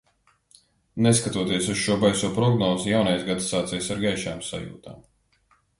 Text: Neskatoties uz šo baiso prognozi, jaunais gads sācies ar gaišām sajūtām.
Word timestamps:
Neskatoties 1.07 1.69
uz 1.73 1.77
šo 1.83 1.97
baiso 2.05 2.33
prognozi, 2.39 2.91
jaunais 2.95 3.29
gads 3.29 3.53
sācies 3.55 3.95
ar 3.97 4.05
gaišām 4.07 4.45
sajūtām. 4.51 5.03